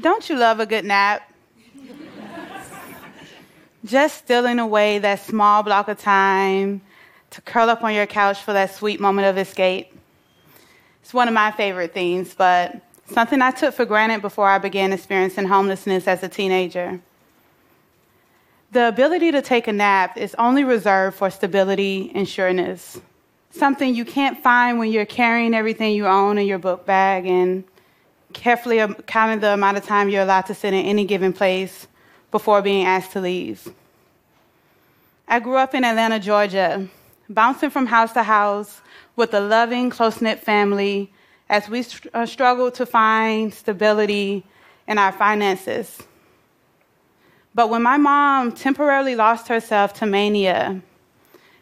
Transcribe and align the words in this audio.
Don't 0.00 0.30
you 0.30 0.36
love 0.36 0.60
a 0.60 0.66
good 0.66 0.84
nap? 0.86 1.30
Just 3.84 4.18
stealing 4.18 4.58
away 4.58 4.98
that 4.98 5.20
small 5.20 5.62
block 5.62 5.88
of 5.88 5.98
time 5.98 6.80
to 7.30 7.40
curl 7.42 7.68
up 7.68 7.82
on 7.82 7.92
your 7.92 8.06
couch 8.06 8.40
for 8.42 8.52
that 8.52 8.74
sweet 8.74 8.98
moment 8.98 9.26
of 9.26 9.36
escape. 9.36 9.92
It's 11.02 11.12
one 11.12 11.28
of 11.28 11.34
my 11.34 11.50
favorite 11.50 11.92
things, 11.92 12.34
but 12.34 12.80
something 13.06 13.42
I 13.42 13.50
took 13.50 13.74
for 13.74 13.84
granted 13.84 14.22
before 14.22 14.48
I 14.48 14.58
began 14.58 14.92
experiencing 14.92 15.46
homelessness 15.46 16.08
as 16.08 16.22
a 16.22 16.28
teenager. 16.28 17.00
The 18.72 18.88
ability 18.88 19.32
to 19.32 19.42
take 19.42 19.66
a 19.66 19.72
nap 19.72 20.16
is 20.16 20.34
only 20.36 20.64
reserved 20.64 21.16
for 21.16 21.30
stability 21.30 22.12
and 22.14 22.28
sureness, 22.28 23.00
something 23.50 23.94
you 23.94 24.04
can't 24.04 24.42
find 24.42 24.78
when 24.78 24.92
you're 24.92 25.04
carrying 25.04 25.54
everything 25.54 25.94
you 25.94 26.06
own 26.06 26.38
in 26.38 26.46
your 26.46 26.58
book 26.58 26.86
bag 26.86 27.26
and 27.26 27.64
carefully 28.32 28.84
counting 29.06 29.40
the 29.40 29.54
amount 29.54 29.76
of 29.76 29.84
time 29.84 30.08
you're 30.08 30.22
allowed 30.22 30.46
to 30.46 30.54
sit 30.54 30.72
in 30.72 30.84
any 30.84 31.04
given 31.04 31.32
place 31.32 31.86
before 32.30 32.62
being 32.62 32.86
asked 32.86 33.12
to 33.12 33.20
leave. 33.20 33.72
I 35.28 35.40
grew 35.40 35.56
up 35.56 35.74
in 35.74 35.84
Atlanta, 35.84 36.18
Georgia, 36.18 36.88
bouncing 37.28 37.70
from 37.70 37.86
house 37.86 38.12
to 38.12 38.22
house 38.22 38.80
with 39.16 39.32
a 39.34 39.40
loving, 39.40 39.90
close 39.90 40.20
knit 40.20 40.40
family 40.40 41.12
as 41.48 41.68
we 41.68 41.84
uh, 42.14 42.26
struggled 42.26 42.74
to 42.74 42.86
find 42.86 43.52
stability 43.52 44.44
in 44.86 44.98
our 44.98 45.12
finances. 45.12 46.02
But 47.54 47.70
when 47.70 47.82
my 47.82 47.96
mom 47.96 48.52
temporarily 48.52 49.16
lost 49.16 49.48
herself 49.48 49.94
to 49.94 50.06
mania, 50.06 50.80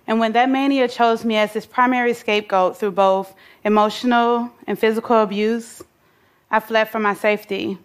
and 0.07 0.21
when 0.21 0.33
that 0.33 0.49
mania 0.49 0.89
chose 0.89 1.25
me 1.25 1.37
as 1.37 1.55
its 1.57 1.67
primary 1.67 2.15
scapegoat 2.15 2.79
through 2.79 2.93
both 2.93 3.35
emotional 3.65 4.51
and 4.67 4.79
physical 4.79 5.23
abuse, 5.23 5.83
I 6.51 6.61
fled 6.61 6.89
for 6.89 6.99
my 6.99 7.15
safety. 7.15 7.79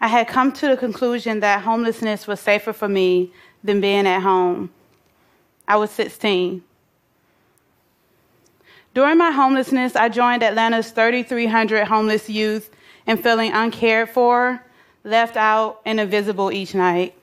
I 0.00 0.08
had 0.08 0.28
come 0.28 0.52
to 0.52 0.68
the 0.68 0.76
conclusion 0.76 1.40
that 1.40 1.62
homelessness 1.62 2.26
was 2.26 2.40
safer 2.40 2.72
for 2.72 2.88
me 2.88 3.32
than 3.62 3.80
being 3.80 4.06
at 4.06 4.20
home. 4.20 4.70
I 5.66 5.76
was 5.76 5.90
16. 5.92 6.62
During 8.92 9.18
my 9.18 9.30
homelessness, 9.30 9.96
I 9.96 10.08
joined 10.08 10.42
Atlanta's 10.42 10.90
3,300 10.90 11.86
homeless 11.86 12.28
youth 12.28 12.70
and 13.06 13.20
feeling 13.20 13.52
uncared 13.52 14.10
for, 14.10 14.62
left 15.02 15.36
out, 15.36 15.80
and 15.84 15.98
invisible 15.98 16.52
each 16.52 16.74
night. 16.74 17.14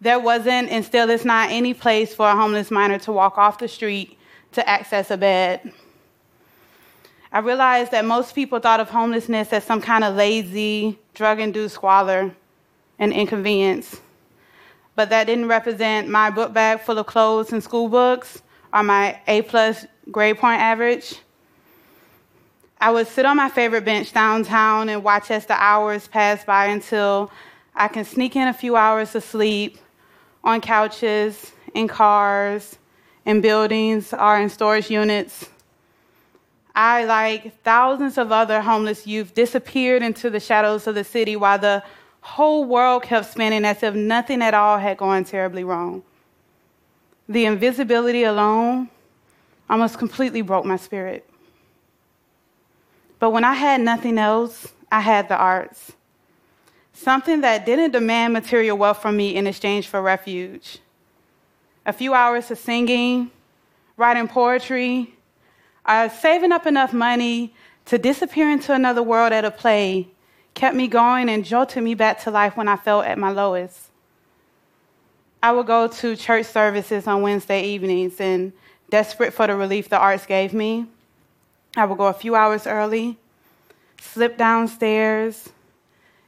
There 0.00 0.18
wasn't 0.18 0.68
and 0.70 0.84
still 0.84 1.10
is 1.10 1.24
not 1.24 1.50
any 1.50 1.74
place 1.74 2.12
for 2.14 2.28
a 2.28 2.34
homeless 2.34 2.70
minor 2.70 2.98
to 3.00 3.12
walk 3.12 3.38
off 3.38 3.58
the 3.58 3.68
street 3.68 4.18
to 4.52 4.68
access 4.68 5.10
a 5.10 5.16
bed. 5.16 5.72
I 7.34 7.38
realized 7.38 7.92
that 7.92 8.04
most 8.04 8.34
people 8.34 8.58
thought 8.60 8.78
of 8.78 8.90
homelessness 8.90 9.54
as 9.54 9.64
some 9.64 9.80
kind 9.80 10.04
of 10.04 10.14
lazy, 10.14 10.98
drug 11.14 11.40
induced 11.40 11.76
squalor 11.76 12.34
and 12.98 13.10
inconvenience. 13.10 14.02
But 14.94 15.08
that 15.08 15.24
didn't 15.24 15.48
represent 15.48 16.10
my 16.10 16.28
book 16.28 16.52
bag 16.52 16.80
full 16.80 16.98
of 16.98 17.06
clothes 17.06 17.50
and 17.50 17.64
school 17.64 17.88
books 17.88 18.42
or 18.74 18.82
my 18.82 19.18
A 19.26 19.40
plus 19.40 19.86
grade 20.10 20.36
point 20.36 20.60
average. 20.60 21.20
I 22.78 22.90
would 22.90 23.06
sit 23.06 23.24
on 23.24 23.38
my 23.38 23.48
favorite 23.48 23.86
bench 23.86 24.12
downtown 24.12 24.90
and 24.90 25.02
watch 25.02 25.30
as 25.30 25.46
the 25.46 25.54
hours 25.54 26.08
pass 26.08 26.44
by 26.44 26.66
until 26.66 27.30
I 27.74 27.88
can 27.88 28.04
sneak 28.04 28.36
in 28.36 28.48
a 28.48 28.52
few 28.52 28.76
hours 28.76 29.14
of 29.14 29.24
sleep 29.24 29.78
on 30.44 30.60
couches, 30.60 31.52
in 31.72 31.88
cars, 31.88 32.76
in 33.24 33.40
buildings, 33.40 34.12
or 34.12 34.38
in 34.38 34.50
storage 34.50 34.90
units. 34.90 35.48
I, 36.74 37.04
like 37.04 37.62
thousands 37.62 38.16
of 38.16 38.32
other 38.32 38.60
homeless 38.60 39.06
youth, 39.06 39.34
disappeared 39.34 40.02
into 40.02 40.30
the 40.30 40.40
shadows 40.40 40.86
of 40.86 40.94
the 40.94 41.04
city 41.04 41.36
while 41.36 41.58
the 41.58 41.82
whole 42.22 42.64
world 42.64 43.02
kept 43.02 43.26
spinning 43.30 43.64
as 43.64 43.82
if 43.82 43.94
nothing 43.94 44.42
at 44.42 44.54
all 44.54 44.78
had 44.78 44.96
gone 44.96 45.24
terribly 45.24 45.64
wrong. 45.64 46.02
The 47.28 47.44
invisibility 47.44 48.24
alone 48.24 48.88
almost 49.68 49.98
completely 49.98 50.42
broke 50.42 50.64
my 50.64 50.76
spirit. 50.76 51.28
But 53.18 53.30
when 53.30 53.44
I 53.44 53.54
had 53.54 53.80
nothing 53.80 54.18
else, 54.18 54.72
I 54.90 55.00
had 55.00 55.28
the 55.28 55.36
arts. 55.36 55.92
Something 56.92 57.40
that 57.40 57.64
didn't 57.64 57.92
demand 57.92 58.32
material 58.32 58.76
wealth 58.76 59.00
from 59.00 59.16
me 59.16 59.34
in 59.34 59.46
exchange 59.46 59.86
for 59.88 60.02
refuge. 60.02 60.78
A 61.86 61.92
few 61.92 62.14
hours 62.14 62.50
of 62.50 62.58
singing, 62.58 63.30
writing 63.96 64.28
poetry, 64.28 65.14
uh, 65.86 66.08
saving 66.08 66.52
up 66.52 66.66
enough 66.66 66.92
money 66.92 67.54
to 67.86 67.98
disappear 67.98 68.50
into 68.50 68.72
another 68.72 69.02
world 69.02 69.32
at 69.32 69.44
a 69.44 69.50
play 69.50 70.08
kept 70.54 70.76
me 70.76 70.86
going 70.86 71.28
and 71.28 71.44
jolted 71.44 71.82
me 71.82 71.94
back 71.94 72.20
to 72.20 72.30
life 72.30 72.56
when 72.56 72.68
I 72.68 72.76
felt 72.76 73.06
at 73.06 73.18
my 73.18 73.30
lowest. 73.30 73.90
I 75.42 75.50
would 75.52 75.66
go 75.66 75.88
to 75.88 76.14
church 76.14 76.46
services 76.46 77.06
on 77.06 77.22
Wednesday 77.22 77.64
evenings 77.64 78.20
and 78.20 78.52
Desperate 78.92 79.32
for 79.32 79.46
the 79.46 79.56
relief 79.56 79.88
the 79.88 79.96
arts 79.96 80.26
gave 80.26 80.52
me, 80.52 80.84
I 81.78 81.86
would 81.86 81.96
go 81.96 82.08
a 82.08 82.12
few 82.12 82.34
hours 82.34 82.66
early, 82.66 83.16
slip 83.98 84.36
downstairs, 84.36 85.48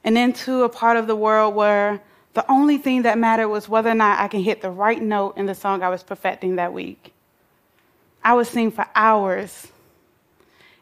and 0.03 0.17
into 0.17 0.63
a 0.63 0.71
part 0.71 0.97
of 0.97 1.07
the 1.07 1.15
world 1.15 1.55
where 1.55 2.01
the 2.33 2.51
only 2.51 2.79
thing 2.79 3.03
that 3.03 3.19
mattered 3.19 3.51
was 3.51 3.69
whether 3.69 3.91
or 3.91 3.95
not 3.95 4.19
I 4.19 4.29
can 4.29 4.43
hit 4.43 4.63
the 4.63 4.71
right 4.71 5.03
note 5.03 5.37
in 5.37 5.45
the 5.45 5.55
song 5.55 5.83
I 5.83 5.91
was 5.91 6.03
perfecting 6.03 6.57
that 6.57 6.73
week. 6.73 7.13
I 8.25 8.35
would 8.35 8.47
sing 8.47 8.71
for 8.71 8.87
hours. 8.95 9.69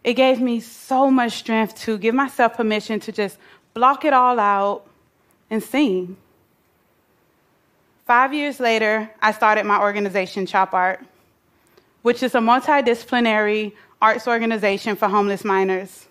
It 0.04 0.14
gave 0.14 0.40
me 0.40 0.60
so 0.60 1.10
much 1.10 1.32
strength 1.32 1.78
to 1.82 1.98
give 1.98 2.14
myself 2.14 2.56
permission 2.56 3.00
to 3.00 3.12
just 3.12 3.38
block 3.74 4.04
it 4.04 4.12
all 4.12 4.38
out 4.38 4.86
and 5.50 5.62
sing. 5.62 6.16
Five 8.06 8.32
years 8.32 8.60
later, 8.60 9.10
I 9.20 9.32
started 9.32 9.66
my 9.66 9.80
organization, 9.80 10.46
Chop 10.46 10.72
Art 10.72 11.04
which 12.02 12.22
is 12.22 12.34
a 12.34 12.38
multidisciplinary 12.38 13.72
arts 14.00 14.26
organization 14.26 14.96
for 14.96 15.08
homeless 15.08 15.44
minors. 15.44 16.06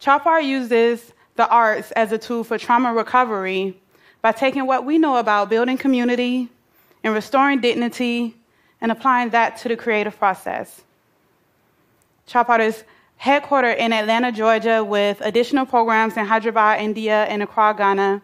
Chop 0.00 0.26
Art 0.26 0.44
uses 0.44 1.12
the 1.36 1.48
arts 1.48 1.92
as 1.92 2.10
a 2.12 2.18
tool 2.18 2.42
for 2.42 2.58
trauma 2.58 2.92
recovery 2.92 3.78
by 4.22 4.32
taking 4.32 4.66
what 4.66 4.84
we 4.84 4.98
know 4.98 5.16
about 5.16 5.50
building 5.50 5.78
community 5.78 6.48
and 7.04 7.14
restoring 7.14 7.60
dignity 7.60 8.34
and 8.80 8.92
applying 8.92 9.30
that 9.30 9.56
to 9.58 9.68
the 9.68 9.76
creative 9.76 10.18
process. 10.18 10.82
Chop 12.26 12.48
Art 12.48 12.60
is 12.60 12.84
headquartered 13.20 13.78
in 13.78 13.92
Atlanta, 13.92 14.30
Georgia, 14.30 14.84
with 14.84 15.20
additional 15.20 15.66
programs 15.66 16.16
in 16.16 16.26
Hyderabad, 16.26 16.80
India, 16.80 17.24
and 17.24 17.42
Accra, 17.42 17.74
Ghana. 17.76 18.22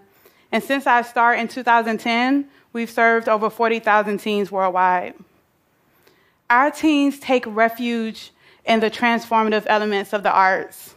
And 0.53 0.63
since 0.63 0.87
I 0.87 1.03
started 1.03 1.41
in 1.41 1.49
2010, 1.49 2.47
we've 2.73 2.91
served 2.91 3.29
over 3.29 3.51
40,000 3.51 4.19
teens 4.19 4.53
worldwide. 4.53 5.15
Our 6.49 6.71
teens 6.71 7.19
take 7.19 7.45
refuge 7.47 8.31
in 8.65 8.81
the 8.81 8.91
transformative 8.91 9.65
elements 9.67 10.13
of 10.13 10.23
the 10.23 10.33
arts, 10.33 10.95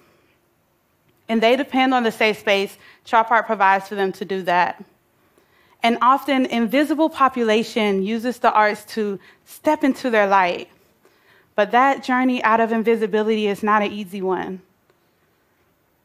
and 1.28 1.42
they 1.42 1.56
depend 1.56 1.94
on 1.94 2.04
the 2.04 2.12
safe 2.12 2.40
space 2.40 2.78
Chop 3.04 3.32
Art 3.32 3.46
provides 3.46 3.88
for 3.88 3.96
them 3.96 4.12
to 4.12 4.26
do 4.26 4.42
that. 4.44 4.84
An 5.84 5.98
often 6.02 6.46
invisible 6.48 7.10
population 7.10 8.04
uses 8.04 8.40
the 8.40 8.52
arts 8.52 8.84
to 8.96 9.20
step 9.46 9.84
into 9.84 10.10
their 10.10 10.28
light, 10.28 10.70
but 11.56 11.72
that 11.72 12.04
journey 12.04 12.44
out 12.44 12.60
of 12.60 12.72
invisibility 12.72 13.48
is 13.48 13.64
not 13.64 13.82
an 13.82 13.92
easy 13.92 14.22
one. 14.22 14.62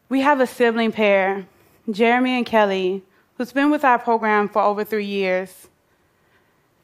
We 0.08 0.20
have 0.20 0.40
a 0.40 0.46
sibling 0.46 0.92
pair, 0.92 1.46
Jeremy 1.90 2.36
and 2.36 2.46
Kelly, 2.46 3.02
who's 3.36 3.52
been 3.52 3.70
with 3.70 3.84
our 3.84 3.98
program 3.98 4.48
for 4.48 4.60
over 4.62 4.84
three 4.84 5.06
years. 5.06 5.68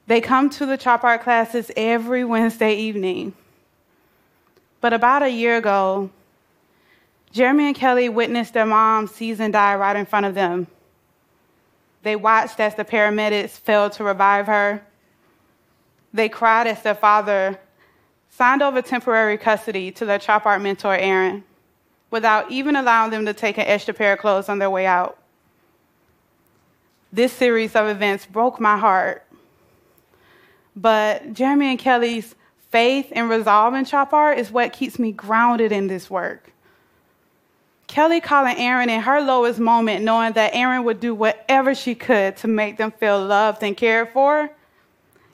They 0.07 0.23
come 0.23 0.49
to 0.51 0.65
the 0.65 0.79
chop 0.79 1.05
art 1.05 1.23
classes 1.23 1.71
every 1.77 2.25
Wednesday 2.25 2.75
evening. 2.75 3.35
But 4.81 4.95
about 4.95 5.23
a 5.23 5.29
year 5.29 5.59
ago, 5.59 6.11
Jeremy 7.33 7.67
and 7.67 7.77
Kelly 7.77 8.09
witnessed 8.09 8.55
their 8.55 8.65
mom, 8.65 9.07
Season, 9.07 9.51
die 9.51 9.75
right 9.75 9.97
in 9.97 10.07
front 10.07 10.25
of 10.25 10.35
them. 10.35 10.67
They 12.09 12.17
watched 12.17 12.59
as 12.59 12.75
the 12.75 12.87
paramedics 12.87 13.51
failed 13.51 13.93
to 13.93 14.05
revive 14.05 14.47
her. 14.47 14.83
They 16.15 16.31
cried 16.31 16.67
as 16.67 16.81
their 16.81 16.95
father 16.95 17.61
signed 18.31 18.63
over 18.63 18.81
temporary 18.81 19.37
custody 19.37 19.91
to 19.93 20.07
their 20.07 20.19
chop 20.19 20.47
art 20.47 20.63
mentor, 20.63 20.97
Aaron, 20.97 21.45
without 22.11 22.51
even 22.51 22.77
allowing 22.77 23.11
them 23.11 23.27
to 23.27 23.35
take 23.35 23.59
an 23.59 23.67
extra 23.67 23.93
pair 23.93 24.15
of 24.15 24.21
clothes 24.21 24.49
on 24.49 24.59
their 24.59 24.71
way 24.71 24.87
out. 24.87 25.19
This 27.13 27.31
series 27.31 27.77
of 27.77 27.87
events 27.87 28.25
broke 28.25 28.59
my 28.59 28.79
heart 28.79 29.27
but 30.75 31.35
Jeremy 31.35 31.67
and 31.67 31.79
Kelly's 31.79 32.35
faith 32.71 33.13
and 33.13 33.29
resolve 33.29 33.75
in 33.75 33.85
Chop 33.85 34.15
Art 34.15 34.39
is 34.39 34.51
what 34.51 34.73
keeps 34.73 34.99
me 34.99 35.13
grounded 35.13 35.73
in 35.73 35.89
this 35.89 36.09
work. 36.09 36.53
Kelly 37.89 38.21
calling 38.21 38.57
Aaron 38.59 38.91
in 38.91 39.01
her 39.01 39.21
lowest 39.21 39.59
moment, 39.59 40.05
knowing 40.05 40.35
that 40.35 40.55
Aaron 40.55 40.85
would 40.85 41.01
do 41.01 41.15
whatever 41.15 41.75
she 41.75 41.95
could 41.95 42.37
to 42.37 42.47
make 42.47 42.77
them 42.77 42.93
feel 42.93 43.21
loved 43.25 43.63
and 43.63 43.77
cared 43.77 44.13
for, 44.13 44.51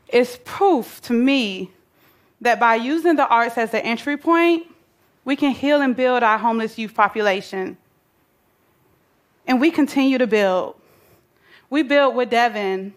is 0.08 0.38
proof 0.44 1.00
to 1.02 1.12
me 1.12 1.72
that 2.40 2.60
by 2.60 2.76
using 2.76 3.16
the 3.16 3.26
arts 3.26 3.58
as 3.58 3.72
the 3.72 3.84
entry 3.84 4.16
point, 4.16 4.66
we 5.24 5.34
can 5.34 5.50
heal 5.50 5.80
and 5.80 5.96
build 5.96 6.22
our 6.22 6.38
homeless 6.38 6.78
youth 6.78 6.94
population. 6.94 7.76
And 9.46 9.60
we 9.60 9.70
continue 9.70 10.18
to 10.18 10.26
build. 10.26 10.76
We 11.70 11.82
built 11.82 12.14
with 12.14 12.30
Devin, 12.30 12.94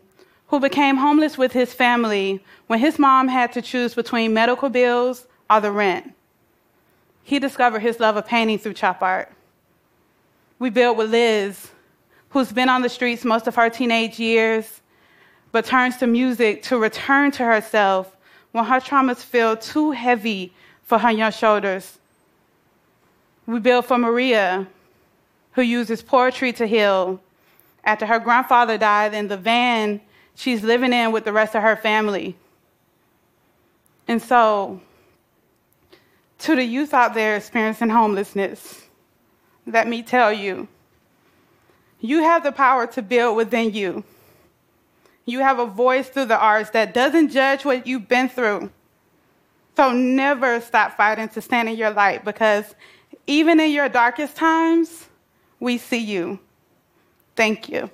who 0.47 0.59
became 0.59 0.97
homeless 0.97 1.37
with 1.37 1.53
his 1.53 1.73
family 1.73 2.43
when 2.67 2.79
his 2.79 2.99
mom 2.99 3.27
had 3.27 3.51
to 3.53 3.61
choose 3.61 3.95
between 3.95 4.33
medical 4.33 4.69
bills 4.69 5.25
or 5.49 5.61
the 5.61 5.71
rent. 5.71 6.13
He 7.23 7.39
discovered 7.39 7.79
his 7.79 7.99
love 7.99 8.17
of 8.17 8.27
painting 8.27 8.59
through 8.59 8.73
chop 8.73 9.01
art. 9.01 9.31
We 10.59 10.69
built 10.69 10.97
with 10.97 11.11
Liz, 11.11 11.69
who's 12.29 12.51
been 12.51 12.69
on 12.69 12.81
the 12.81 12.89
streets 12.89 13.23
most 13.23 13.47
of 13.47 13.55
her 13.55 13.69
teenage 13.69 14.19
years, 14.19 14.81
but 15.51 15.65
turns 15.65 15.97
to 15.97 16.07
music 16.07 16.63
to 16.63 16.77
return 16.77 17.31
to 17.31 17.43
herself 17.43 18.15
when 18.51 18.65
her 18.65 18.79
traumas 18.79 19.23
feel 19.23 19.55
too 19.55 19.91
heavy 19.91 20.53
for 20.83 20.97
her 20.97 21.11
young 21.11 21.31
shoulders. 21.31 21.99
We 23.45 23.59
built 23.59 23.85
for 23.85 23.97
Maria, 23.97 24.67
who 25.53 25.61
uses 25.61 26.01
poetry 26.01 26.51
to 26.53 26.65
heal 26.65 27.21
after 27.83 28.05
her 28.05 28.19
grandfather 28.19 28.77
died 28.77 29.13
in 29.13 29.27
the 29.27 29.37
van 29.37 30.01
she's 30.35 30.63
living 30.63 30.93
in 30.93 31.11
with 31.11 31.25
the 31.25 31.33
rest 31.33 31.55
of 31.55 31.63
her 31.63 31.75
family. 31.75 32.35
And 34.07 34.21
so, 34.21 34.79
to 36.39 36.55
the 36.55 36.63
youth 36.63 36.93
out 36.93 37.13
there 37.13 37.35
experiencing 37.35 37.89
homelessness, 37.89 38.86
let 39.67 39.87
me 39.87 40.01
tell 40.01 40.31
you, 40.31 40.67
you 41.99 42.23
have 42.23 42.43
the 42.43 42.51
power 42.51 42.87
to 42.87 43.01
build 43.01 43.35
within 43.35 43.73
you. 43.73 44.03
You 45.25 45.39
have 45.39 45.59
a 45.59 45.65
voice 45.65 46.07
through 46.07 46.25
the 46.25 46.39
arts 46.39 46.69
that 46.69 46.93
doesn't 46.93 47.29
judge 47.29 47.65
what 47.65 47.85
you've 47.85 48.07
been 48.07 48.29
through. 48.29 48.71
So 49.75 49.91
never 49.91 50.61
stop 50.61 50.95
fighting 50.95 51.27
to 51.29 51.41
stand 51.41 51.69
in 51.69 51.75
your 51.75 51.91
light 51.91 52.23
because 52.23 52.75
even 53.27 53.59
in 53.59 53.71
your 53.71 53.89
darkest 53.89 54.35
times, 54.37 55.07
we 55.59 55.77
see 55.77 55.97
you. 55.97 56.39
Thank 57.35 57.67
you. 57.67 57.89